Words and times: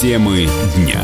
Темы 0.00 0.46
дня. 0.76 1.02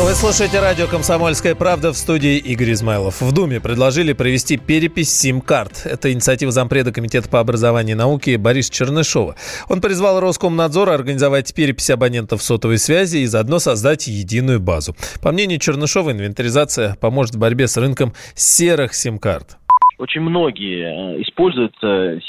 Вы 0.00 0.14
слушаете 0.14 0.58
радио 0.58 0.86
«Комсомольская 0.86 1.54
правда» 1.54 1.92
в 1.92 1.98
студии 1.98 2.38
Игорь 2.38 2.72
Измайлов. 2.72 3.20
В 3.20 3.30
Думе 3.30 3.60
предложили 3.60 4.14
провести 4.14 4.56
перепись 4.56 5.14
сим-карт. 5.14 5.82
Это 5.84 6.10
инициатива 6.10 6.50
зампреда 6.50 6.90
Комитета 6.90 7.28
по 7.28 7.40
образованию 7.40 7.94
и 7.94 7.98
науке 7.98 8.38
Бориса 8.38 8.72
Чернышова. 8.72 9.36
Он 9.68 9.82
призвал 9.82 10.18
Роскомнадзор 10.20 10.88
организовать 10.88 11.52
перепись 11.52 11.90
абонентов 11.90 12.42
сотовой 12.42 12.78
связи 12.78 13.18
и 13.18 13.26
заодно 13.26 13.58
создать 13.58 14.06
единую 14.06 14.58
базу. 14.58 14.96
По 15.20 15.30
мнению 15.30 15.58
Чернышова, 15.58 16.12
инвентаризация 16.12 16.94
поможет 16.94 17.34
в 17.34 17.38
борьбе 17.38 17.68
с 17.68 17.76
рынком 17.76 18.14
серых 18.34 18.94
сим-карт 18.94 19.57
очень 19.98 20.20
многие 20.20 21.16
э, 21.18 21.22
используют 21.22 21.74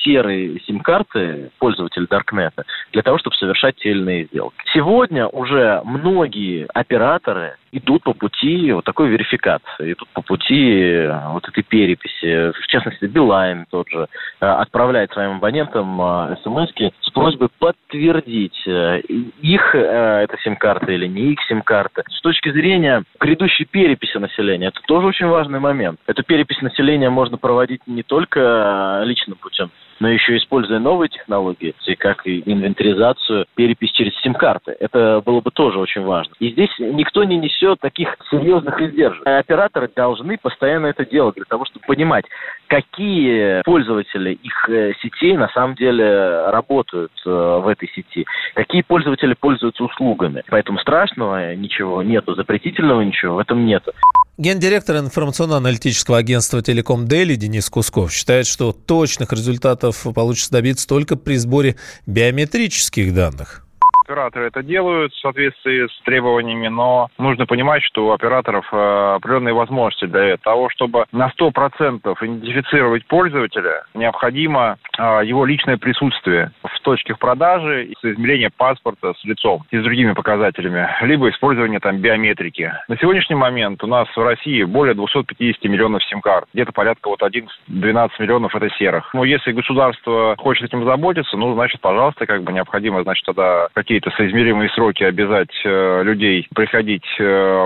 серые 0.04 0.59
сим-карты 0.61 1.51
пользователи 1.60 2.05
Даркнета 2.10 2.65
для 2.91 3.01
того, 3.01 3.18
чтобы 3.18 3.36
совершать 3.36 3.75
те 3.77 3.93
сделки. 4.25 4.55
Сегодня 4.73 5.27
уже 5.27 5.82
многие 5.86 6.68
операторы 6.74 7.55
идут 7.71 8.04
по 8.04 8.14
пути 8.14 8.71
вот 8.71 8.86
такой 8.86 9.09
верификации, 9.09 9.93
идут 9.93 10.07
по 10.10 10.21
пути 10.21 10.82
э, 10.82 11.29
вот 11.29 11.47
этой 11.47 11.64
переписи. 11.64 12.51
В 12.51 12.68
частности, 12.68 13.05
Билайн 13.05 13.65
тот 13.69 13.89
же 13.89 14.07
э, 14.39 14.46
отправляет 14.46 15.11
своим 15.11 15.37
абонентам 15.37 15.97
смс 16.43 16.69
с 17.01 17.10
просьбой 17.11 17.50
подтвердить, 17.60 18.65
их 18.65 19.75
это 19.75 20.37
сим-карта 20.43 20.91
или 20.91 21.07
не 21.07 21.33
их 21.33 21.39
сим-карта. 21.47 22.04
С 22.10 22.21
точки 22.21 22.51
зрения 22.51 23.04
грядущей 23.19 23.65
переписи 23.65 24.18
населения, 24.18 24.68
это 24.68 24.79
тоже 24.88 25.07
очень 25.07 25.27
важный 25.27 25.60
момент. 25.60 25.99
Эту 26.07 26.24
перепись 26.24 26.61
населения 26.61 27.10
можно 27.10 27.38
проводить 27.38 27.82
не 27.88 28.04
только 28.04 29.01
личным 29.05 29.38
путем, 29.38 29.71
но 30.00 30.10
еще 30.10 30.38
используя 30.38 30.80
новые 30.80 31.10
технологии, 31.10 31.76
как 31.98 32.26
и 32.26 32.42
инвентаризацию, 32.45 33.45
перепись 33.55 33.92
через 33.92 34.16
сим-карты. 34.22 34.75
Это 34.80 35.22
было 35.25 35.41
бы 35.41 35.52
тоже 35.52 35.80
очень 35.80 36.03
важно. 36.03 36.33
И 36.39 36.52
здесь 36.52 36.72
никто 36.80 37.23
не 37.23 37.38
несет 37.38 37.80
таких 37.80 38.16
серьезных 38.31 38.81
издержек. 38.81 39.25
Операторы 39.25 39.89
должны 39.94 40.38
постоянно 40.38 40.88
это 40.88 41.06
делать 41.06 41.36
для 41.36 41.45
того, 41.45 41.66
чтобы 41.66 41.86
понимать, 41.86 42.25
какие 42.70 43.62
пользователи 43.64 44.34
их 44.34 44.70
э, 44.70 44.94
сетей 45.02 45.36
на 45.36 45.50
самом 45.50 45.75
деле 45.75 46.50
работают 46.50 47.12
э, 47.25 47.30
в 47.30 47.67
этой 47.67 47.89
сети, 47.89 48.25
какие 48.53 48.84
пользователи 48.84 49.34
пользуются 49.34 49.84
услугами. 49.84 50.44
Поэтому 50.50 50.80
страшного 50.80 51.56
ничего 51.56 52.03
нету, 52.03 52.36
запретительного 52.36 53.02
ничего 53.02 53.36
в 53.36 53.40
этом 53.40 53.66
нету. 53.66 53.92
Гендиректор 54.38 54.97
информационно-аналитического 54.97 56.17
агентства 56.17 56.62
«Телеком 56.62 57.06
Дели» 57.08 57.36
Денис 57.36 57.70
Кусков 57.70 58.14
считает, 58.14 58.47
что 58.47 58.72
точных 58.72 59.34
результатов 59.34 60.06
получится 60.16 60.53
добиться 60.53 60.88
только 60.88 61.17
при 61.17 61.36
сборе 61.36 61.75
биометрических 62.06 63.14
данных 63.14 63.66
операторы 64.09 64.47
это 64.47 64.63
делают 64.63 65.13
в 65.13 65.19
соответствии 65.19 65.85
с 65.85 66.02
требованиями, 66.03 66.67
но 66.67 67.09
нужно 67.19 67.45
понимать, 67.45 67.83
что 67.83 68.07
у 68.07 68.11
операторов 68.11 68.67
э, 68.71 69.13
определенные 69.16 69.53
возможности 69.53 70.05
для 70.05 70.38
того, 70.38 70.69
чтобы 70.69 71.05
на 71.11 71.31
100% 71.38 72.17
идентифицировать 72.21 73.05
пользователя, 73.05 73.83
необходимо 73.93 74.77
э, 74.97 75.21
его 75.25 75.45
личное 75.45 75.77
присутствие 75.77 76.51
в 76.63 76.79
точке 76.79 77.16
продажи, 77.16 77.93
измерение 78.01 78.49
паспорта 78.49 79.13
с 79.13 79.23
лицом 79.25 79.63
и 79.69 79.77
с 79.77 79.83
другими 79.83 80.13
показателями, 80.13 80.89
либо 81.01 81.29
использование 81.29 81.79
там 81.79 81.97
биометрики. 81.97 82.73
На 82.88 82.97
сегодняшний 82.97 83.35
момент 83.35 83.83
у 83.83 83.88
нас 83.88 84.07
в 84.16 84.23
России 84.23 84.63
более 84.63 84.95
250 84.95 85.63
миллионов 85.66 86.03
сим-карт, 86.05 86.47
где-то 86.53 86.71
порядка 86.71 87.09
вот 87.09 87.21
11-12 87.21 88.09
миллионов 88.19 88.55
это 88.55 88.69
серых. 88.71 89.13
Но 89.13 89.23
если 89.23 89.51
государство 89.51 90.35
хочет 90.39 90.66
этим 90.66 90.83
заботиться, 90.83 91.38
ну, 91.38 91.53
значит, 91.53 91.79
пожалуйста, 91.79 92.25
как 92.25 92.41
бы 92.41 92.51
необходимо, 92.51 93.03
значит, 93.03 93.23
тогда 93.25 93.67
какие 93.73 93.98
какие-то 94.00 94.16
соизмеримые 94.17 94.69
сроки 94.69 95.03
обязать 95.03 95.52
э, 95.66 96.03
людей 96.03 96.47
приходить 96.55 97.06
э, 97.19 97.23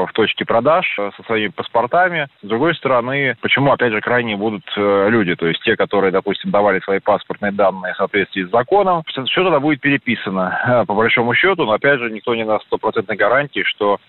в 0.08 0.12
точки 0.14 0.44
продаж 0.44 0.86
э, 1.00 1.12
со 1.16 1.24
своими 1.24 1.50
паспортами. 1.50 2.28
С 2.42 2.48
другой 2.48 2.76
стороны, 2.76 3.36
почему, 3.42 3.72
опять 3.72 3.92
же, 3.92 4.02
крайние 4.02 4.36
будут 4.36 4.64
люди, 4.76 5.36
то 5.36 5.48
есть 5.48 5.62
те, 5.64 5.76
которые, 5.76 6.12
допустим, 6.12 6.52
давали 6.52 6.80
свои 6.80 7.00
паспортные 7.00 7.52
данные 7.52 7.94
в 7.94 7.98
соответствии 7.98 8.44
с 8.44 8.50
законом, 8.50 9.04
все 9.06 9.44
тогда 9.44 9.60
будет 9.60 9.82
переписано, 9.82 10.84
по 10.88 10.94
большому 10.94 11.34
счету, 11.36 11.66
но, 11.66 11.74
опять 11.74 12.00
же, 12.00 12.10
никто 12.10 12.36
не 12.36 12.46
даст 12.46 12.66
стопроцентной 12.66 13.16
гарантии, 13.16 13.64
что 13.64 14.00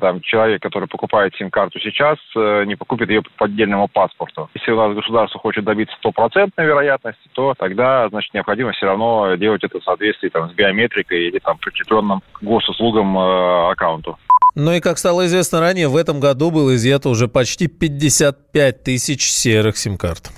там, 0.00 0.20
человек, 0.20 0.62
который 0.62 0.88
покупает 0.88 1.34
сим-карту 1.36 1.78
сейчас, 1.80 2.18
э, 2.36 2.64
не 2.66 2.76
покупит 2.76 3.08
ее 3.08 3.22
по 3.22 3.30
поддельному 3.38 3.88
паспорту. 3.88 4.50
Если 4.54 4.70
у 4.72 4.76
нас 4.76 4.94
государство 4.94 5.40
хочет 5.40 5.64
добиться 5.64 5.96
стопроцентной 5.96 6.66
вероятности, 6.66 7.28
то 7.32 7.54
тогда, 7.58 8.08
значит, 8.08 8.34
необходимо 8.34 8.72
все 8.72 8.86
равно 8.86 9.34
делать 9.36 9.64
это 9.64 9.80
в 9.80 9.84
соответствии 9.84 10.28
там, 10.28 10.50
с 10.50 10.54
биометрикой 10.54 11.28
или 11.28 11.38
там 11.38 11.58
прикрепленным 11.58 12.22
к 12.32 12.42
госуслугам 12.42 13.18
э, 13.18 13.70
аккаунту. 13.72 14.18
Ну 14.54 14.72
и, 14.72 14.80
как 14.80 14.98
стало 14.98 15.24
известно 15.26 15.60
ранее, 15.60 15.88
в 15.88 15.96
этом 15.96 16.20
году 16.20 16.50
было 16.50 16.74
изъято 16.74 17.08
уже 17.08 17.26
почти 17.26 17.68
55 17.68 18.82
тысяч 18.82 19.30
серых 19.30 19.78
сим-карт. 19.78 20.30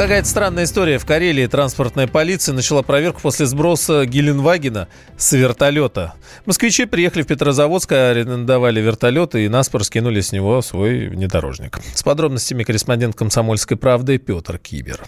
Какая-то 0.00 0.26
странная 0.26 0.64
история. 0.64 0.96
В 0.96 1.04
Карелии 1.04 1.46
транспортная 1.46 2.06
полиция 2.06 2.54
начала 2.54 2.80
проверку 2.80 3.20
после 3.20 3.44
сброса 3.44 4.06
Геленвагена 4.06 4.88
с 5.18 5.34
вертолета. 5.34 6.14
Москвичи 6.46 6.86
приехали 6.86 7.20
в 7.20 7.26
Петрозаводск, 7.26 7.92
арендовали 7.92 8.80
вертолет 8.80 9.34
и 9.34 9.46
наспор 9.50 9.84
скинули 9.84 10.20
с 10.20 10.32
него 10.32 10.62
свой 10.62 11.08
внедорожник. 11.08 11.76
С 11.80 12.02
подробностями 12.02 12.62
корреспондент 12.62 13.14
«Комсомольской 13.14 13.76
правды» 13.76 14.16
Петр 14.16 14.56
Кибер. 14.56 15.00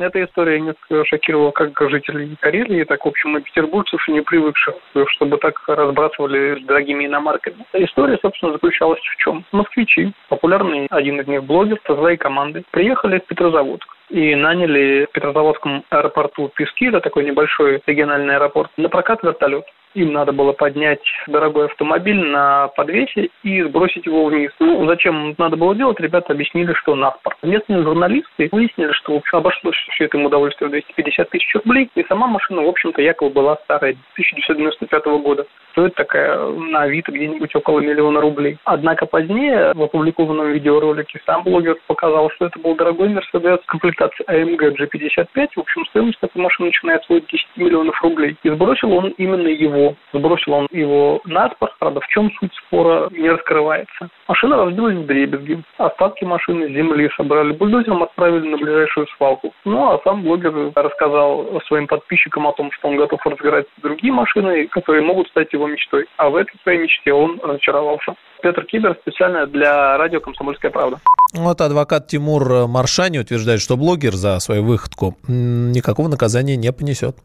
Эта 0.00 0.24
история 0.24 0.58
несколько 0.58 1.04
шокировала 1.04 1.50
как 1.50 1.78
жителей 1.90 2.34
Карелии, 2.40 2.84
так, 2.84 3.04
в 3.04 3.08
общем, 3.08 3.36
и 3.36 3.42
петербуржцев, 3.42 4.00
и 4.08 4.12
не 4.12 4.22
привыкших, 4.22 4.74
чтобы 5.08 5.36
так 5.36 5.62
разбрасывали 5.68 6.64
дорогими 6.64 7.04
иномарками. 7.04 7.66
История, 7.74 8.18
собственно, 8.22 8.52
заключалась 8.52 9.00
в 9.00 9.22
чем? 9.22 9.44
Москвичи, 9.52 10.14
популярный 10.30 10.86
один 10.88 11.20
из 11.20 11.26
них 11.26 11.44
блогер 11.44 11.78
со 11.86 11.94
своей 11.94 12.16
командой, 12.16 12.64
приехали 12.70 13.18
в 13.18 13.26
Петрозаводск 13.26 13.86
и 14.12 14.34
наняли 14.34 15.06
в 15.08 15.12
Петрозаводском 15.12 15.84
аэропорту 15.88 16.50
Пески, 16.54 16.86
это 16.86 17.00
такой 17.00 17.24
небольшой 17.24 17.82
региональный 17.86 18.36
аэропорт, 18.36 18.70
на 18.76 18.90
прокат 18.90 19.22
вертолет. 19.22 19.64
Им 19.94 20.12
надо 20.12 20.32
было 20.32 20.52
поднять 20.52 21.02
дорогой 21.26 21.66
автомобиль 21.66 22.20
на 22.20 22.68
подвесе 22.68 23.30
и 23.42 23.62
сбросить 23.62 24.06
его 24.06 24.26
вниз. 24.26 24.50
Ну, 24.60 24.86
зачем 24.86 25.34
надо 25.38 25.56
было 25.56 25.74
делать, 25.74 26.00
ребята 26.00 26.32
объяснили, 26.32 26.72
что 26.74 26.94
наспорт. 26.94 27.36
Местные 27.42 27.82
журналисты 27.82 28.48
выяснили, 28.52 28.92
что 28.92 29.22
общем, 29.22 29.38
обошлось 29.38 29.76
все 29.90 30.04
это 30.04 30.18
им 30.18 30.26
удовольствие 30.26 30.68
в 30.68 30.72
250 30.72 31.30
тысяч 31.30 31.54
рублей, 31.54 31.88
и 31.94 32.04
сама 32.04 32.26
машина, 32.26 32.62
в 32.62 32.68
общем-то, 32.68 33.00
якобы 33.00 33.32
была 33.32 33.56
старая, 33.64 33.92
1995 34.14 35.04
года. 35.22 35.46
Стоит 35.72 35.94
такая 35.94 36.38
на 36.48 36.82
Авито 36.82 37.12
где-нибудь 37.12 37.54
около 37.54 37.80
миллиона 37.80 38.20
рублей. 38.20 38.58
Однако 38.64 39.06
позднее 39.06 39.72
в 39.74 39.82
опубликованном 39.82 40.52
видеоролике 40.52 41.20
сам 41.24 41.42
блогер 41.44 41.76
показал, 41.86 42.30
что 42.32 42.46
это 42.46 42.58
был 42.58 42.74
дорогой 42.74 43.08
Мерседес 43.08 43.58
комплектации 43.66 44.24
AMG 44.28 44.76
G55. 44.76 45.48
В 45.56 45.60
общем, 45.60 45.86
стоимость 45.86 46.20
такой 46.20 46.42
машины 46.42 46.66
начинается 46.66 47.14
от 47.14 47.26
10 47.26 47.46
миллионов 47.56 48.02
рублей. 48.02 48.36
И 48.42 48.50
сбросил 48.50 48.92
он 48.92 49.14
именно 49.16 49.48
его 49.48 49.81
его, 49.82 49.96
сбросил 50.12 50.52
он 50.52 50.68
его 50.70 51.20
на 51.24 51.50
спор, 51.50 51.70
правда, 51.78 52.00
в 52.00 52.06
чем 52.08 52.30
суть 52.38 52.52
спора 52.66 53.08
не 53.10 53.30
раскрывается. 53.30 54.08
Машина 54.28 54.56
разбилась 54.56 54.96
в 54.96 55.06
дребезги, 55.06 55.62
остатки 55.78 56.24
машины 56.24 56.68
с 56.68 56.72
земли 56.72 57.10
собрали, 57.16 57.52
бульдозером 57.52 58.02
отправили 58.02 58.48
на 58.48 58.56
ближайшую 58.56 59.06
свалку. 59.16 59.52
Ну, 59.64 59.90
а 59.90 60.00
сам 60.04 60.22
блогер 60.22 60.72
рассказал 60.74 61.60
своим 61.66 61.86
подписчикам 61.86 62.46
о 62.46 62.52
том, 62.52 62.70
что 62.72 62.88
он 62.88 62.96
готов 62.96 63.20
разбирать 63.24 63.66
другие 63.82 64.12
машины, 64.12 64.66
которые 64.68 65.02
могут 65.02 65.28
стать 65.28 65.52
его 65.52 65.66
мечтой. 65.66 66.06
А 66.16 66.30
в 66.30 66.36
этой 66.36 66.52
своей 66.62 66.78
мечте 66.78 67.12
он 67.12 67.40
разочаровался. 67.42 68.14
Петр 68.42 68.64
Кибер 68.64 68.96
специально 69.02 69.46
для 69.46 69.96
радио 69.98 70.20
«Комсомольская 70.20 70.70
правда». 70.70 70.98
Вот 71.34 71.60
адвокат 71.60 72.08
Тимур 72.08 72.66
Маршани 72.66 73.20
утверждает, 73.20 73.60
что 73.60 73.76
блогер 73.76 74.12
за 74.12 74.38
свою 74.40 74.64
выходку 74.64 75.16
никакого 75.28 76.08
наказания 76.08 76.56
не 76.56 76.72
понесет 76.72 77.16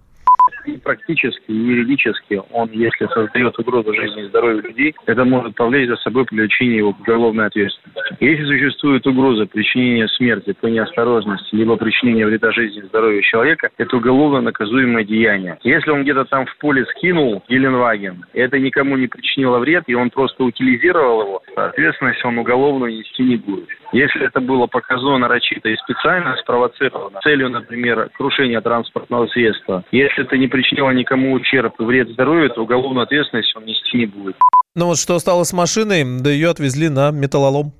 практически, 0.88 1.51
юридически 1.51 2.42
он, 2.54 2.69
если 2.72 3.07
создает 3.07 3.60
угрозу 3.60 3.94
жизни 3.94 4.24
и 4.24 4.28
здоровью 4.30 4.63
людей, 4.63 4.95
это 5.06 5.25
может 5.25 5.54
повлечь 5.56 5.89
за 5.89 5.98
собой 5.98 6.24
привлечение 6.24 6.78
его 6.78 6.94
к 6.94 7.01
уголовной 7.01 7.48
ответственности. 7.48 8.16
Если 8.22 8.45
существует 8.45 9.06
угроза 9.06 9.45
причинения 9.48 10.07
смерти 10.07 10.54
по 10.54 10.68
неосторожности, 10.68 11.54
либо 11.54 11.75
причинения 11.75 12.25
вреда 12.25 12.51
жизни 12.54 12.80
и 12.80 12.86
здоровью 12.86 13.22
человека, 13.22 13.69
это 13.78 13.98
уголовно 13.98 14.39
наказуемое 14.39 15.04
деяние. 15.04 15.57
Если 15.63 15.92
он 15.92 16.04
где-то 16.04 16.24
там 16.24 16.45
в 16.45 16.57
поле 16.57 16.86
скинул 16.86 17.44
Геленваген, 17.50 18.24
это 18.34 18.57
никому 18.57 18.95
не 18.95 19.07
причинило 19.07 19.60
вред, 19.60 19.84
и 19.88 19.94
он 19.94 20.10
просто 20.10 20.42
утилизировал 20.45 21.22
его, 21.22 21.42
ответственность 21.57 22.24
он 22.24 22.38
уголовно 22.38 22.86
нести 22.86 23.24
не 23.24 23.36
будет. 23.36 23.68
Если 23.92 24.25
это 24.25 24.39
было 24.39 24.68
показано 24.68 25.18
нарочито 25.18 25.68
и 25.68 25.75
специально 25.75 26.36
спровоцировано 26.38 27.19
целью, 27.24 27.50
например, 27.50 28.10
крушения 28.18 28.62
транспортного 28.62 29.28
средства, 29.28 29.84
если 29.92 30.24
это 30.24 30.38
не 30.38 30.48
причинило 30.48 30.76
причинила 30.77 30.91
никому 30.91 31.33
ущерб 31.33 31.74
и 31.79 31.83
вред 31.83 32.09
здоровью, 32.09 32.50
то 32.50 32.62
уголовную 32.62 33.03
ответственность 33.03 33.56
он 33.56 33.65
нести 33.65 33.97
не 33.97 34.06
будет. 34.06 34.35
Ну 34.75 34.88
вот 34.88 35.00
что 35.00 35.18
стало 35.19 35.44
с 35.44 35.53
машиной, 35.53 36.03
да 36.21 36.29
ее 36.29 36.50
отвезли 36.50 36.89
на 36.89 37.12
металлолом. 37.12 37.74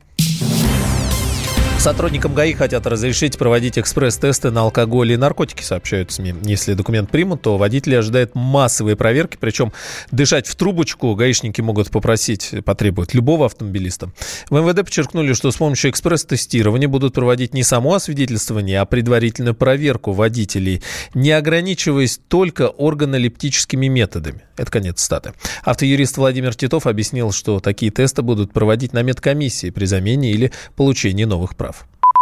Сотрудникам 1.80 2.34
ГАИ 2.34 2.54
хотят 2.54 2.86
разрешить 2.86 3.38
проводить 3.38 3.80
экспресс-тесты 3.80 4.52
на 4.52 4.62
алкоголь 4.62 5.14
и 5.14 5.18
наркотики, 5.18 5.64
сообщают 5.64 6.12
СМИ. 6.12 6.36
Если 6.42 6.74
документ 6.74 7.10
примут, 7.10 7.44
то 7.44 7.58
водители 7.58 7.96
ожидают 7.96 8.36
массовые 8.36 8.98
проверки, 8.98 9.38
причем 9.40 9.72
дышать 10.12 10.48
в 10.48 10.56
трубочку 10.56 11.16
гаишники 11.16 11.62
могут 11.62 11.90
попросить, 11.90 12.54
потребовать 12.66 13.14
любого 13.14 13.46
автомобилиста. 13.46 14.12
В 14.50 14.60
МВД 14.60 14.84
подчеркнули, 14.84 15.32
что 15.32 15.50
с 15.50 15.56
помощью 15.56 15.92
экспресс-тестирования 15.92 16.90
будут 16.90 17.14
проводить 17.14 17.54
не 17.54 17.64
само 17.64 17.94
освидетельствование, 17.94 18.82
а 18.82 18.86
предварительную 18.86 19.56
проверку 19.56 20.12
водителей, 20.12 20.84
не 21.14 21.32
ограничиваясь 21.32 22.20
только 22.28 22.68
органолептическими 22.68 23.88
методами. 23.88 24.42
Это 24.58 24.72
конец 24.72 25.02
статы. 25.02 25.34
Автоюрист 25.64 26.18
Владимир 26.18 26.54
Титов 26.56 26.88
объяснил, 26.88 27.32
что 27.32 27.60
такие 27.60 27.92
тесты 27.92 28.24
будут 28.24 28.52
проводить 28.52 28.92
на 28.92 29.04
медкомиссии 29.04 29.70
при 29.70 29.86
замене 29.86 30.32
или 30.32 30.52
получении 30.76 31.24
новых 31.24 31.56
прав. 31.56 31.77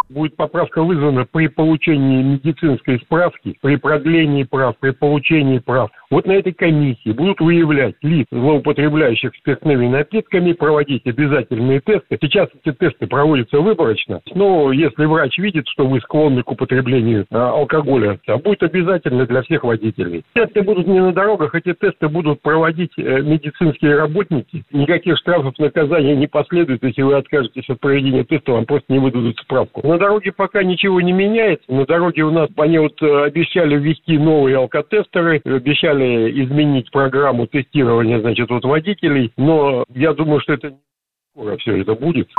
Будет 0.10 0.36
поправка 0.36 0.84
вызвана 0.84 1.25
при 1.25 1.48
получении 1.48 2.22
медицинской 2.22 3.00
справки, 3.00 3.57
при 3.62 3.75
продлении 3.78 4.44
прав, 4.44 4.78
при 4.80 4.92
получении 4.92 5.60
прав 5.60 5.90
вот 6.15 6.25
на 6.27 6.31
этой 6.31 6.53
комиссии 6.53 7.09
будут 7.09 7.41
выявлять 7.41 7.95
лиц, 8.01 8.25
злоупотребляющих 8.31 9.35
спиртными 9.35 9.88
напитками, 9.88 10.53
проводить 10.53 11.06
обязательные 11.06 11.81
тесты. 11.81 12.17
Сейчас 12.21 12.47
эти 12.63 12.73
тесты 12.73 13.06
проводятся 13.06 13.59
выборочно, 13.59 14.21
но 14.33 14.71
если 14.71 15.03
врач 15.03 15.38
видит, 15.38 15.67
что 15.67 15.85
вы 15.85 16.00
склонны 16.00 16.41
к 16.41 16.50
употреблению 16.50 17.25
а, 17.31 17.50
алкоголя, 17.50 18.17
а 18.27 18.38
будет 18.38 18.63
обязательно 18.63 19.25
для 19.25 19.41
всех 19.41 19.65
водителей. 19.65 20.23
Тесты 20.33 20.62
будут 20.62 20.88
не 20.88 21.01
на 21.01 21.12
дорогах, 21.12 21.53
эти 21.53 21.73
тесты 21.73 22.07
будут 22.07 22.41
проводить 22.41 22.94
э, 22.95 23.21
медицинские 23.21 23.97
работники. 23.97 24.63
Никаких 24.71 25.17
штрафов, 25.17 25.59
наказания 25.59 26.15
не 26.15 26.27
последует, 26.27 26.81
если 26.81 27.01
вы 27.01 27.15
откажетесь 27.15 27.69
от 27.69 27.81
проведения 27.81 28.23
теста, 28.23 28.53
вам 28.53 28.65
просто 28.65 28.94
не 28.94 29.00
выдадут 29.00 29.38
справку. 29.39 29.85
На 29.85 29.97
дороге 29.97 30.31
пока 30.31 30.63
ничего 30.63 31.01
не 31.01 31.12
меняется. 31.12 31.65
На 31.67 31.85
дороге 31.85 32.23
у 32.23 32.31
нас 32.31 32.47
они 32.56 32.77
вот 32.77 33.01
э, 33.01 33.23
обещали 33.25 33.75
ввести 33.75 34.17
новые 34.17 34.56
алкотестеры, 34.56 35.41
обещали 35.44 36.05
обещали 36.06 36.46
изменить 36.46 36.92
программу 36.92 37.48
тестирования, 37.48 38.19
значит, 38.19 38.50
вот 38.50 38.63
водителей, 38.63 39.31
но 39.38 39.86
я 39.94 40.13
думаю, 40.13 40.40
что 40.42 40.54
это 40.54 40.74
скоро 41.34 41.57
все 41.57 41.81
это 41.81 41.96
будет. 41.96 42.30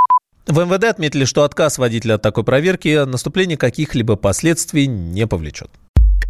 В 0.47 0.59
МВД 0.59 0.85
отметили, 0.85 1.25
что 1.25 1.43
отказ 1.43 1.79
водителя 1.79 2.15
от 2.15 2.23
такой 2.23 2.45
проверки 2.45 3.05
наступление 3.05 3.59
каких-либо 3.59 4.17
последствий 4.17 4.87
не 4.87 5.27
повлечет. 5.27 5.69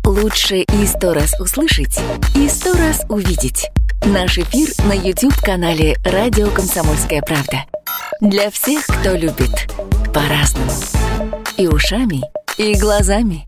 Лучше 0.07 0.59
и 0.59 0.87
сто 0.87 1.13
раз 1.13 1.39
услышать, 1.41 2.01
и 2.35 2.49
сто 2.49 2.73
раз 2.73 3.05
увидеть. 3.11 3.69
Наш 4.05 4.39
эфир 4.39 4.69
на 4.87 4.95
YouTube-канале 4.95 5.97
«Радио 6.05 6.49
Комсомольская 6.49 7.23
правда». 7.23 7.65
Для 8.21 8.51
всех, 8.51 8.87
кто 8.87 9.15
любит 9.15 9.69
по-разному. 10.15 10.71
И 11.59 11.67
ушами, 11.67 12.23
и 12.57 12.79
глазами. 12.79 13.45